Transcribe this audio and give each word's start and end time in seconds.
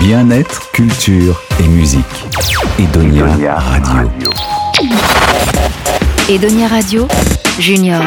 Bien-être, 0.00 0.72
culture 0.72 1.42
et 1.62 1.68
musique. 1.68 2.00
Edonia, 2.78 3.26
Radio. 3.58 4.30
Edonia 6.26 6.68
Radio, 6.68 7.06
Junior. 7.58 8.00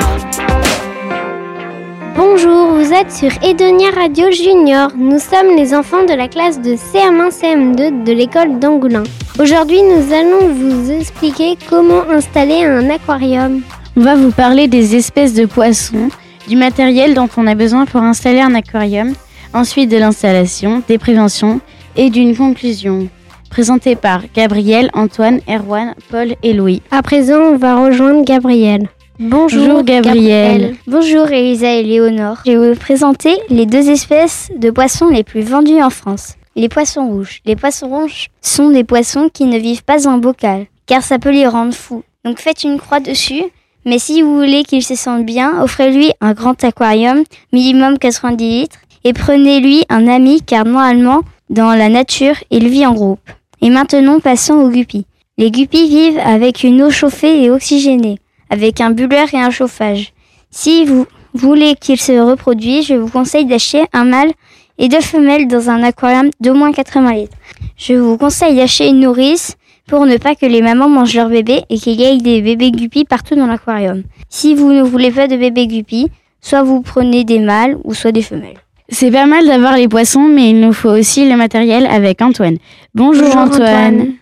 Bonjour, 2.15 2.73
vous 2.73 2.91
êtes 2.91 3.11
sur 3.11 3.29
Edonia 3.43 3.91
Radio 3.91 4.31
Junior. 4.31 4.89
Nous 4.97 5.19
sommes 5.19 5.55
les 5.55 5.75
enfants 5.75 6.03
de 6.03 6.13
la 6.13 6.27
classe 6.27 6.59
de 6.59 6.73
CM1-CM2 6.73 8.03
de 8.03 8.11
l'école 8.11 8.57
d'Angoulin. 8.57 9.03
Aujourd'hui, 9.39 9.83
nous 9.83 10.11
allons 10.11 10.51
vous 10.51 10.91
expliquer 10.91 11.59
comment 11.69 12.09
installer 12.09 12.63
un 12.63 12.89
aquarium. 12.89 13.61
On 13.95 14.01
va 14.01 14.15
vous 14.15 14.31
parler 14.31 14.67
des 14.67 14.95
espèces 14.95 15.35
de 15.35 15.45
poissons, 15.45 16.09
du 16.47 16.55
matériel 16.55 17.13
dont 17.13 17.29
on 17.37 17.45
a 17.45 17.53
besoin 17.53 17.85
pour 17.85 18.01
installer 18.01 18.41
un 18.41 18.55
aquarium, 18.55 19.13
ensuite 19.53 19.91
de 19.91 19.97
l'installation, 19.97 20.81
des 20.87 20.97
préventions 20.97 21.61
et 21.95 22.09
d'une 22.09 22.35
conclusion. 22.35 23.09
Présentée 23.49 23.95
par 23.95 24.23
Gabriel, 24.33 24.89
Antoine, 24.93 25.39
Erwan, 25.47 25.93
Paul 26.09 26.35
et 26.41 26.53
Louis. 26.53 26.81
À 26.91 27.03
présent, 27.03 27.39
on 27.39 27.57
va 27.57 27.75
rejoindre 27.83 28.25
Gabriel. 28.25 28.89
Bonjour, 29.19 29.83
Gabriel. 29.83 30.75
Bonjour 30.87 31.31
Elisa 31.31 31.71
et 31.71 31.83
Léonore. 31.83 32.39
Je 32.45 32.51
vais 32.51 32.73
vous 32.73 32.79
présenter 32.79 33.37
les 33.49 33.67
deux 33.67 33.89
espèces 33.89 34.49
de 34.57 34.71
poissons 34.71 35.09
les 35.09 35.23
plus 35.23 35.41
vendues 35.41 35.83
en 35.83 35.91
France. 35.91 36.33
Les 36.55 36.67
poissons 36.67 37.07
rouges. 37.07 37.41
Les 37.45 37.55
poissons 37.55 37.89
rouges 37.89 38.29
sont 38.41 38.71
des 38.71 38.83
poissons 38.83 39.29
qui 39.31 39.45
ne 39.45 39.59
vivent 39.59 39.83
pas 39.83 40.07
en 40.07 40.17
bocal, 40.17 40.65
car 40.87 41.03
ça 41.03 41.19
peut 41.19 41.31
les 41.31 41.47
rendre 41.47 41.73
fous. 41.73 42.03
Donc 42.25 42.39
faites 42.39 42.63
une 42.63 42.79
croix 42.79 42.99
dessus, 42.99 43.43
mais 43.85 43.99
si 43.99 44.21
vous 44.21 44.35
voulez 44.35 44.63
qu'ils 44.63 44.83
se 44.83 44.95
sentent 44.95 45.25
bien, 45.25 45.61
offrez-lui 45.61 46.11
un 46.21 46.33
grand 46.33 46.61
aquarium, 46.63 47.23
minimum 47.51 47.99
90 47.99 48.61
litres, 48.61 48.79
et 49.03 49.13
prenez-lui 49.13 49.83
un 49.89 50.07
ami, 50.07 50.41
car 50.41 50.65
normalement, 50.65 51.21
dans 51.53 51.75
la 51.75 51.87
nature, 51.87 52.35
il 52.49 52.67
vit 52.67 52.85
en 52.85 52.93
groupe. 52.93 53.29
Et 53.61 53.69
maintenant, 53.69 54.19
passons 54.19 54.55
aux 54.55 54.69
guppies. 54.69 55.05
Les 55.37 55.51
guppies 55.51 55.87
vivent 55.87 56.19
avec 56.19 56.63
une 56.63 56.81
eau 56.81 56.89
chauffée 56.89 57.43
et 57.43 57.51
oxygénée 57.51 58.17
avec 58.49 58.81
un 58.81 58.89
bulleur 58.89 59.31
et 59.33 59.37
un 59.39 59.51
chauffage. 59.51 60.13
Si 60.49 60.83
vous 60.83 61.05
voulez 61.33 61.75
qu'il 61.75 61.99
se 61.99 62.11
reproduise, 62.11 62.87
je 62.87 62.95
vous 62.95 63.07
conseille 63.07 63.45
d'acheter 63.45 63.83
un 63.93 64.03
mâle 64.03 64.31
et 64.79 64.89
deux 64.89 65.01
femelles 65.01 65.47
dans 65.47 65.69
un 65.69 65.83
aquarium 65.83 66.29
d'au 66.39 66.55
moins 66.55 66.71
80 66.71 67.13
litres. 67.13 67.37
Je 67.77 67.93
vous 67.93 68.17
conseille 68.17 68.55
d'acheter 68.55 68.89
une 68.89 68.99
nourrice 68.99 69.55
pour 69.87 70.05
ne 70.07 70.17
pas 70.17 70.35
que 70.35 70.47
les 70.47 70.61
mamans 70.61 70.89
mangent 70.89 71.15
leurs 71.15 71.29
bébés 71.29 71.63
et 71.69 71.77
qu'il 71.77 71.99
y 71.99 72.03
ait 72.03 72.17
des 72.17 72.41
bébés 72.41 72.71
guppies 72.71 73.05
partout 73.05 73.35
dans 73.35 73.47
l'aquarium. 73.47 74.03
Si 74.29 74.55
vous 74.55 74.71
ne 74.71 74.81
voulez 74.81 75.11
pas 75.11 75.27
de 75.27 75.37
bébés 75.37 75.67
guppies, 75.67 76.09
soit 76.41 76.63
vous 76.63 76.81
prenez 76.81 77.23
des 77.23 77.39
mâles 77.39 77.77
ou 77.83 77.93
soit 77.93 78.11
des 78.11 78.23
femelles. 78.23 78.57
C'est 78.89 79.11
pas 79.11 79.25
mal 79.25 79.45
d'avoir 79.45 79.75
les 79.75 79.87
poissons, 79.87 80.27
mais 80.27 80.49
il 80.49 80.59
nous 80.59 80.73
faut 80.73 80.89
aussi 80.89 81.27
le 81.27 81.35
matériel 81.35 81.87
avec 81.87 82.21
Antoine. 82.21 82.57
Bonjour, 82.93 83.23
Bonjour, 83.23 83.41
Antoine. 83.41 83.95
Antoine. 83.95 84.13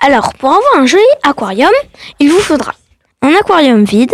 Alors, 0.00 0.34
pour 0.34 0.50
avoir 0.50 0.76
un 0.76 0.86
joli 0.86 1.02
aquarium, 1.22 1.72
il 2.18 2.30
vous 2.30 2.40
faudra 2.40 2.74
un 3.22 3.32
aquarium 3.34 3.84
vide, 3.84 4.12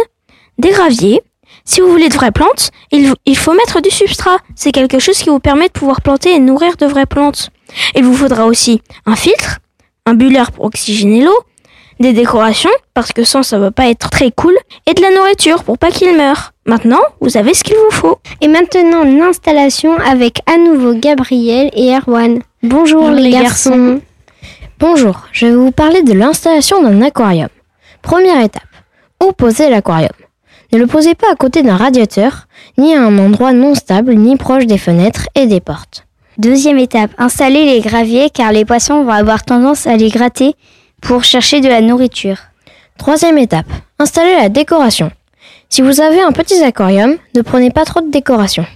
des 0.58 0.70
graviers. 0.70 1.22
Si 1.64 1.80
vous 1.80 1.90
voulez 1.90 2.08
de 2.08 2.14
vraies 2.14 2.30
plantes, 2.30 2.70
il, 2.92 3.12
il 3.26 3.36
faut 3.36 3.54
mettre 3.54 3.80
du 3.80 3.90
substrat. 3.90 4.38
C'est 4.54 4.72
quelque 4.72 4.98
chose 4.98 5.18
qui 5.18 5.30
vous 5.30 5.40
permet 5.40 5.66
de 5.66 5.72
pouvoir 5.72 6.00
planter 6.00 6.34
et 6.34 6.38
nourrir 6.38 6.76
de 6.76 6.86
vraies 6.86 7.06
plantes. 7.06 7.50
Il 7.96 8.04
vous 8.04 8.14
faudra 8.14 8.46
aussi 8.46 8.82
un 9.06 9.16
filtre, 9.16 9.58
un 10.06 10.14
bulleur 10.14 10.52
pour 10.52 10.64
oxygéner 10.66 11.24
l'eau, 11.24 11.38
des 11.98 12.12
décorations, 12.12 12.70
parce 12.94 13.12
que 13.12 13.24
sans 13.24 13.42
ça 13.42 13.58
va 13.58 13.70
pas 13.70 13.88
être 13.88 14.10
très 14.10 14.30
cool, 14.30 14.56
et 14.86 14.94
de 14.94 15.02
la 15.02 15.10
nourriture 15.10 15.64
pour 15.64 15.78
pas 15.78 15.90
qu'il 15.90 16.16
meure. 16.16 16.49
Maintenant, 16.66 17.00
vous 17.20 17.36
avez 17.36 17.54
ce 17.54 17.64
qu'il 17.64 17.76
vous 17.76 17.90
faut. 17.96 18.18
Et 18.40 18.48
maintenant, 18.48 19.02
l'installation 19.04 19.96
avec 19.98 20.40
à 20.46 20.58
nouveau 20.58 20.94
Gabriel 20.94 21.70
et 21.74 21.94
Erwan. 21.94 22.40
Bonjour, 22.62 23.02
Bonjour, 23.02 23.10
les, 23.16 23.22
les 23.22 23.30
garçons. 23.30 24.00
Bonjour, 24.78 25.26
je 25.32 25.46
vais 25.46 25.54
vous 25.54 25.72
parler 25.72 26.02
de 26.02 26.12
l'installation 26.12 26.82
d'un 26.82 27.02
aquarium. 27.02 27.48
Première 28.02 28.42
étape, 28.42 28.62
où 29.22 29.32
poser 29.32 29.68
l'aquarium 29.70 30.10
Ne 30.72 30.78
le 30.78 30.86
posez 30.86 31.14
pas 31.14 31.30
à 31.32 31.34
côté 31.34 31.62
d'un 31.62 31.76
radiateur, 31.76 32.46
ni 32.78 32.94
à 32.94 33.02
un 33.02 33.18
endroit 33.18 33.52
non 33.52 33.74
stable, 33.74 34.14
ni 34.14 34.36
proche 34.36 34.66
des 34.66 34.78
fenêtres 34.78 35.28
et 35.34 35.46
des 35.46 35.60
portes. 35.60 36.06
Deuxième 36.38 36.78
étape, 36.78 37.10
installer 37.18 37.66
les 37.66 37.80
graviers 37.80 38.30
car 38.30 38.52
les 38.52 38.64
poissons 38.64 39.04
vont 39.04 39.12
avoir 39.12 39.44
tendance 39.44 39.86
à 39.86 39.96
les 39.96 40.08
gratter 40.08 40.54
pour 41.02 41.24
chercher 41.24 41.60
de 41.60 41.68
la 41.68 41.80
nourriture. 41.80 42.38
Troisième 42.96 43.38
étape, 43.38 43.66
installer 43.98 44.36
la 44.36 44.48
décoration. 44.48 45.10
Si 45.72 45.82
vous 45.82 46.00
avez 46.00 46.20
un 46.20 46.32
petit 46.32 46.60
aquarium, 46.64 47.16
ne 47.36 47.42
prenez 47.42 47.70
pas 47.70 47.84
trop 47.84 48.00
de 48.00 48.10
décoration. 48.10 48.66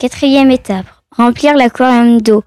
Quatrième 0.00 0.50
étape, 0.50 0.86
remplir 1.16 1.54
l'aquarium 1.54 2.20
d'eau. 2.20 2.42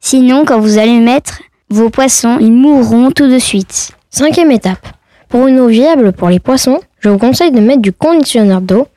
Sinon, 0.00 0.44
quand 0.44 0.58
vous 0.58 0.78
allez 0.78 0.98
mettre 0.98 1.40
vos 1.70 1.90
poissons, 1.90 2.38
ils 2.40 2.50
mourront 2.50 3.12
tout 3.12 3.28
de 3.28 3.38
suite. 3.38 3.92
Cinquième 4.10 4.50
étape, 4.50 4.88
pour 5.28 5.46
une 5.46 5.60
eau 5.60 5.68
viable 5.68 6.12
pour 6.12 6.28
les 6.28 6.40
poissons, 6.40 6.80
je 6.98 7.08
vous 7.08 7.18
conseille 7.18 7.52
de 7.52 7.60
mettre 7.60 7.82
du 7.82 7.92
conditionneur 7.92 8.60
d'eau 8.60 8.88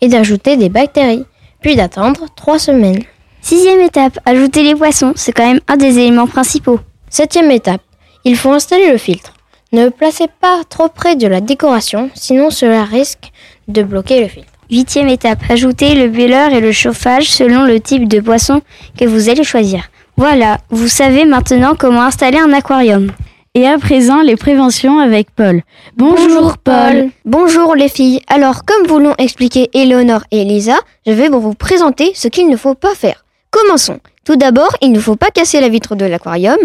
et 0.00 0.06
d'ajouter 0.06 0.56
des 0.56 0.68
bactéries, 0.68 1.24
puis 1.60 1.74
d'attendre 1.74 2.26
3 2.36 2.60
semaines. 2.60 3.02
Sixième 3.40 3.80
étape, 3.80 4.20
ajouter 4.24 4.62
les 4.62 4.76
poissons. 4.76 5.14
C'est 5.16 5.32
quand 5.32 5.48
même 5.48 5.60
un 5.66 5.76
des 5.76 5.98
éléments 5.98 6.28
principaux. 6.28 6.78
Septième 7.10 7.50
étape, 7.50 7.82
il 8.22 8.36
faut 8.36 8.52
installer 8.52 8.92
le 8.92 8.98
filtre. 8.98 9.32
Ne 9.72 9.86
le 9.86 9.90
placez 9.90 10.28
pas 10.40 10.62
trop 10.68 10.88
près 10.88 11.16
de 11.16 11.26
la 11.26 11.40
décoration, 11.40 12.08
sinon 12.14 12.50
cela 12.50 12.84
risque 12.84 13.32
de 13.68 13.82
bloquer 13.82 14.20
le 14.20 14.28
filtre. 14.28 14.52
Huitième 14.70 15.08
étape, 15.08 15.40
ajouter 15.48 15.94
le 15.94 16.08
bulleur 16.08 16.52
et 16.52 16.60
le 16.60 16.72
chauffage 16.72 17.30
selon 17.30 17.64
le 17.64 17.80
type 17.80 18.08
de 18.08 18.20
poisson 18.20 18.62
que 18.98 19.04
vous 19.04 19.28
allez 19.28 19.44
choisir. 19.44 19.90
Voilà, 20.16 20.58
vous 20.70 20.88
savez 20.88 21.24
maintenant 21.24 21.74
comment 21.78 22.02
installer 22.02 22.38
un 22.38 22.52
aquarium. 22.52 23.10
Et 23.54 23.68
à 23.68 23.78
présent, 23.78 24.22
les 24.22 24.36
préventions 24.36 24.98
avec 24.98 25.30
Paul. 25.30 25.62
Bonjour, 25.96 26.58
Paul. 26.58 27.10
Bonjour 27.24 27.76
les 27.76 27.88
filles. 27.88 28.20
Alors, 28.26 28.64
comme 28.64 28.86
vous 28.88 28.98
l'ont 28.98 29.14
expliqué 29.18 29.70
Eleonore 29.74 30.24
et 30.32 30.42
Elisa, 30.42 30.76
je 31.06 31.12
vais 31.12 31.28
vous 31.28 31.54
présenter 31.54 32.12
ce 32.14 32.26
qu'il 32.26 32.48
ne 32.48 32.56
faut 32.56 32.74
pas 32.74 32.94
faire. 32.94 33.24
Commençons. 33.50 34.00
Tout 34.24 34.36
d'abord, 34.36 34.74
il 34.80 34.90
ne 34.90 34.98
faut 34.98 35.14
pas 35.16 35.30
casser 35.30 35.60
la 35.60 35.68
vitre 35.68 35.94
de 35.94 36.04
l'aquarium, 36.04 36.58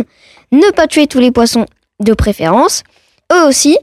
ne 0.52 0.72
pas 0.72 0.88
tuer 0.88 1.06
tous 1.06 1.20
les 1.20 1.32
poissons 1.32 1.66
de 2.00 2.14
préférence, 2.14 2.84
eux 3.34 3.48
aussi, 3.48 3.78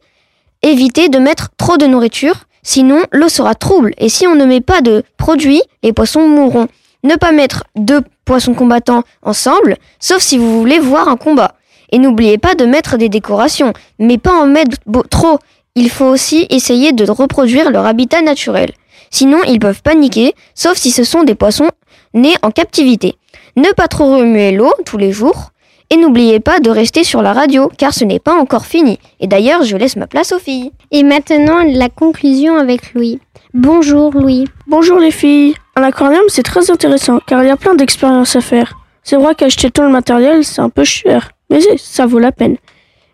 éviter 0.62 1.08
de 1.08 1.18
mettre 1.18 1.50
trop 1.56 1.76
de 1.76 1.86
nourriture, 1.86 2.46
sinon 2.66 3.04
l'eau 3.12 3.28
sera 3.28 3.54
trouble 3.54 3.94
et 3.96 4.08
si 4.10 4.26
on 4.26 4.34
ne 4.34 4.44
met 4.44 4.60
pas 4.60 4.80
de 4.82 5.04
produits, 5.16 5.62
les 5.82 5.92
poissons 5.92 6.28
mourront. 6.28 6.66
Ne 7.04 7.14
pas 7.14 7.30
mettre 7.30 7.64
deux 7.76 8.00
poissons 8.24 8.54
combattants 8.54 9.04
ensemble, 9.22 9.76
sauf 10.00 10.20
si 10.20 10.36
vous 10.36 10.58
voulez 10.58 10.80
voir 10.80 11.08
un 11.08 11.16
combat. 11.16 11.54
Et 11.92 11.98
n'oubliez 11.98 12.36
pas 12.36 12.56
de 12.56 12.66
mettre 12.66 12.96
des 12.96 13.08
décorations, 13.08 13.72
mais 14.00 14.18
pas 14.18 14.32
en 14.32 14.46
mettre 14.46 14.78
trop. 15.08 15.38
Il 15.76 15.88
faut 15.88 16.06
aussi 16.06 16.46
essayer 16.50 16.92
de 16.92 17.08
reproduire 17.08 17.70
leur 17.70 17.86
habitat 17.86 18.22
naturel. 18.22 18.72
Sinon, 19.10 19.38
ils 19.46 19.60
peuvent 19.60 19.82
paniquer, 19.82 20.34
sauf 20.54 20.76
si 20.76 20.90
ce 20.90 21.04
sont 21.04 21.22
des 21.22 21.36
poissons 21.36 21.70
nés 22.12 22.34
en 22.42 22.50
captivité. 22.50 23.14
Ne 23.54 23.70
pas 23.72 23.86
trop 23.86 24.16
remuer 24.16 24.50
l'eau 24.50 24.72
tous 24.84 24.98
les 24.98 25.12
jours. 25.12 25.52
Et 25.90 25.96
n'oubliez 25.96 26.40
pas 26.40 26.58
de 26.58 26.68
rester 26.68 27.04
sur 27.04 27.22
la 27.22 27.32
radio, 27.32 27.70
car 27.78 27.94
ce 27.94 28.04
n'est 28.04 28.18
pas 28.18 28.34
encore 28.34 28.66
fini. 28.66 28.98
Et 29.20 29.28
d'ailleurs, 29.28 29.62
je 29.62 29.76
laisse 29.76 29.96
ma 29.96 30.08
place 30.08 30.32
aux 30.32 30.40
filles. 30.40 30.72
Et 30.90 31.04
maintenant, 31.04 31.62
la 31.64 31.88
conclusion 31.88 32.56
avec 32.56 32.92
Louis. 32.94 33.20
Bonjour, 33.54 34.12
Louis. 34.12 34.48
Bonjour 34.66 34.98
les 34.98 35.12
filles. 35.12 35.54
Un 35.76 35.82
aquarium, 35.82 36.24
c'est 36.28 36.42
très 36.42 36.70
intéressant 36.70 37.20
car 37.26 37.42
il 37.42 37.46
y 37.46 37.50
a 37.50 37.56
plein 37.56 37.74
d'expériences 37.74 38.34
à 38.34 38.40
faire. 38.40 38.76
C'est 39.04 39.16
vrai 39.16 39.36
qu'acheter 39.36 39.70
tout 39.70 39.82
le 39.82 39.88
matériel, 39.88 40.44
c'est 40.44 40.60
un 40.60 40.70
peu 40.70 40.82
cher, 40.82 41.30
mais 41.48 41.60
ça 41.78 42.06
vaut 42.06 42.18
la 42.18 42.32
peine. 42.32 42.56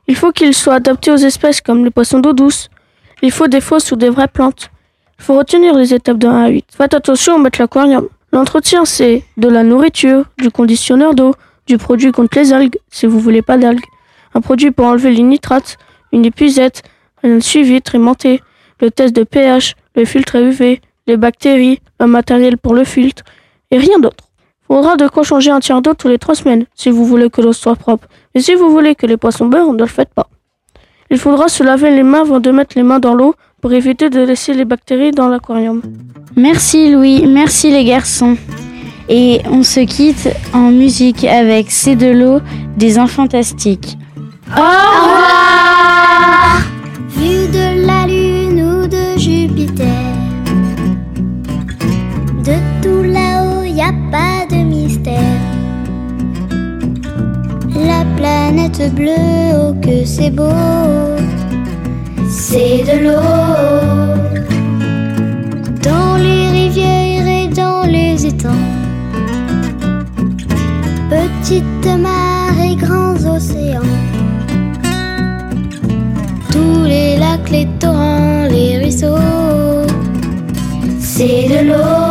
Il 0.09 0.17
faut 0.17 0.33
qu'il 0.33 0.55
soit 0.55 0.75
adapté 0.75 1.11
aux 1.11 1.17
espèces 1.17 1.61
comme 1.61 1.85
les 1.85 1.91
poissons 1.91 2.21
d'eau 2.21 2.33
douce. 2.33 2.71
Il 3.21 3.31
faut 3.31 3.49
des 3.49 3.61
fausses 3.61 3.93
ou 3.93 3.97
des 3.97 4.09
vraies 4.09 4.29
plantes. 4.29 4.71
Il 5.19 5.25
faut 5.25 5.37
retenir 5.37 5.75
les 5.75 5.93
étapes 5.93 6.19
de 6.19 6.27
1 6.27 6.45
à 6.45 6.49
8. 6.49 6.65
Faites 6.77 6.95
attention 6.95 7.37
au 7.37 7.39
mettre 7.39 7.61
l'aquarium. 7.61 8.09
L'entretien, 8.33 8.85
c'est 8.85 9.23
de 9.37 9.49
la 9.49 9.63
nourriture, 9.63 10.25
du 10.39 10.51
conditionneur 10.51 11.15
d'eau, 11.15 11.35
du 11.73 11.79
produit 11.79 12.13
contre 12.13 12.39
les 12.39 12.53
algues, 12.53 12.79
si 12.91 13.07
vous 13.07 13.19
voulez 13.19 13.41
pas 13.41 13.57
d'algues, 13.57 13.89
un 14.35 14.43
produit 14.43 14.71
pour 14.73 14.85
enlever 14.85 15.11
les 15.11 15.23
nitrates, 15.23 15.79
une 16.13 16.27
épuisette, 16.27 16.83
un 17.23 17.41
suivi 17.41 17.81
trimenté, 17.81 18.43
le 18.83 18.91
test 18.91 19.17
de 19.17 19.25
pH, 19.25 19.75
le 19.97 20.05
filtre 20.05 20.37
UV, 20.37 20.83
les 21.07 21.17
bactéries, 21.17 21.81
un 21.99 22.09
matériel 22.09 22.59
pour 22.59 22.75
le 22.75 22.85
filtre, 22.85 23.23
et 23.71 23.79
rien 23.79 23.99
d'autre. 23.99 24.25
Faudra 24.67 24.97
de 24.97 25.09
quoi 25.09 25.23
changer 25.23 25.51
un 25.51 25.61
tiers 25.61 25.81
d'eau 25.81 25.95
tous 25.95 26.09
les 26.09 26.19
trois 26.19 26.35
semaines, 26.35 26.67
si 26.75 26.91
vous 26.91 27.07
voulez 27.07 27.31
que 27.31 27.41
l'eau 27.41 27.55
soit 27.55 27.77
propre. 27.77 28.07
Mais 28.35 28.43
si 28.43 28.55
vous 28.55 28.69
voulez 28.71 28.95
que 28.95 29.07
les 29.07 29.17
poissons 29.17 29.47
beurrent, 29.47 29.73
ne 29.73 29.79
le 29.79 29.87
faites 29.87 30.13
pas. 30.13 30.29
Il 31.11 31.19
faudra 31.19 31.49
se 31.49 31.63
laver 31.63 31.91
les 31.91 32.03
mains 32.03 32.21
avant 32.21 32.41
de 32.41 32.51
mettre 32.51 32.77
les 32.77 32.83
mains 32.83 33.01
dans 33.01 33.15
l'eau 33.15 33.35
pour 33.63 33.73
éviter 33.73 34.11
de 34.11 34.21
laisser 34.21 34.53
les 34.53 34.67
bactéries 34.67 35.13
dans 35.13 35.29
l'aquarium. 35.29 35.81
Merci 36.37 36.93
Louis, 36.93 37.27
merci 37.27 37.71
les 37.71 37.85
garçons. 37.85 38.37
Et 39.09 39.41
on 39.51 39.63
se 39.63 39.81
quitte 39.81 40.29
en 40.53 40.71
musique 40.71 41.25
avec 41.25 41.71
C'est 41.71 41.97
de 41.97 42.07
l'eau 42.07 42.41
des 42.77 42.99
Infantastiques. 42.99 43.99
Au 44.49 44.61
revoir 44.61 45.43
Vu 47.17 47.47
de 47.49 47.87
la 47.87 48.07
lune 48.07 48.63
ou 48.63 48.87
de 48.87 49.19
Jupiter, 49.19 49.87
de 52.45 52.55
tout 52.83 53.03
là-haut, 53.03 53.65
y 53.65 53.81
a 53.81 53.93
pas 54.11 54.47
de 54.51 54.57
mystère. 54.63 55.41
La 57.75 58.05
planète 58.17 58.95
bleue, 58.95 59.55
oh 59.55 59.75
que 59.81 60.05
c'est 60.05 60.31
beau, 60.31 60.49
c'est 62.29 62.85
de 62.85 63.05
l'eau. 63.05 63.82
petites 71.53 71.99
mers 71.99 72.61
et 72.65 72.77
grands 72.77 73.37
océans. 73.37 73.83
Tous 76.51 76.85
les 76.85 77.19
lacs, 77.19 77.51
les 77.51 77.69
torrents, 77.79 78.47
les 78.51 78.79
ruisseaux, 78.79 79.87
c'est 81.01 81.49
de 81.49 81.69
l'eau. 81.69 82.02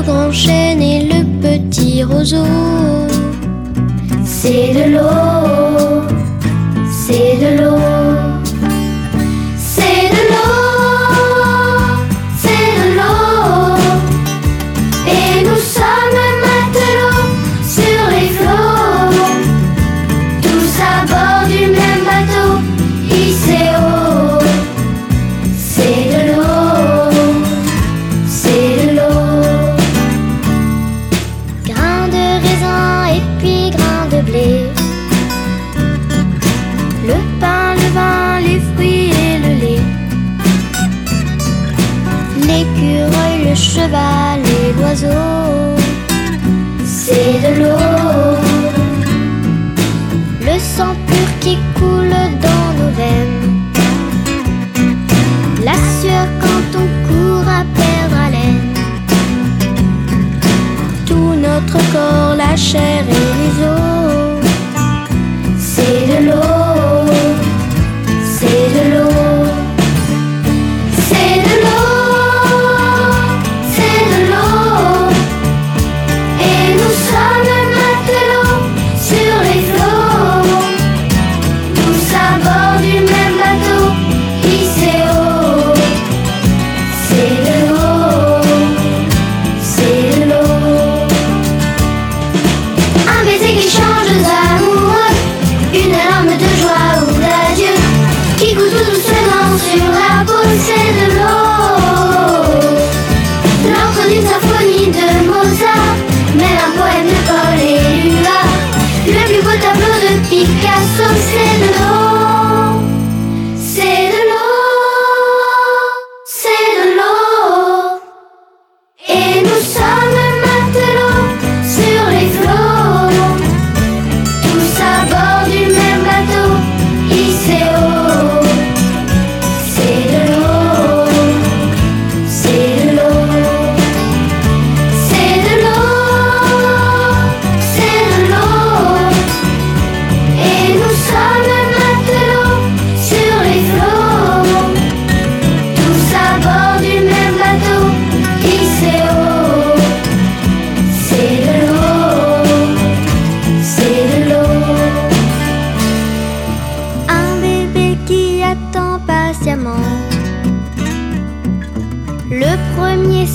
le 0.00 0.06
grand 0.06 0.32
chêne 0.32 0.82
et 0.82 1.04
le 1.04 1.24
petit 1.40 2.02
roseau. 2.02 2.44
C'est 4.24 4.72
de 4.74 4.92
l'eau, 4.92 6.02
c'est 6.88 7.36
de 7.38 7.62
l'eau. 7.62 7.79
puis 33.38 33.70
grains 33.70 34.06
de 34.10 34.20
blé. 34.22 34.50
Le 37.06 37.18
pain, 37.40 37.74
le 37.74 37.88
vin, 37.96 38.40
les 38.46 38.60
fruits 38.70 39.10
et 39.26 39.38
le 39.44 39.52
lait. 39.62 39.86
L'écureuil, 42.46 43.36
le 43.48 43.54
cheval 43.54 44.40
et 44.58 44.72
l'oiseau, 44.78 45.76
c'est 46.84 47.36
de 47.44 47.60
l'eau. 47.60 48.36
Le 50.42 50.58
sang 50.58 50.94
pur 51.06 51.28
qui 51.40 51.58
coule 51.74 51.89
I 100.20 100.24
will 100.24 100.58
say 100.58 100.92
the 100.92 101.18
Lord. 101.18 101.39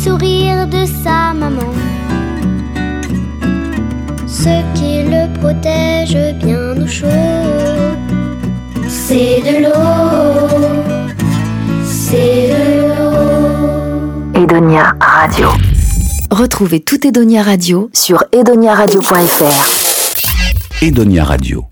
sourire 0.05 0.67
de 0.67 0.85
sa 0.85 1.33
maman. 1.33 1.71
Ce 4.27 4.61
qui 4.75 5.01
le 5.13 5.23
protège 5.39 6.17
bien 6.43 6.73
au 6.83 6.87
chaud, 6.87 7.07
c'est 8.87 9.41
de 9.47 9.55
l'eau, 9.63 10.49
c'est 11.83 12.49
de 12.53 12.63
l'eau. 12.87 14.43
Edonia 14.43 14.85
Radio. 14.99 15.47
Retrouvez 16.29 16.81
tout 16.81 17.07
Edonia 17.07 17.41
Radio 17.41 17.89
sur 17.93 18.23
edoniaradio.fr. 18.31 20.83
Edonia 20.83 21.23
Radio. 21.23 21.65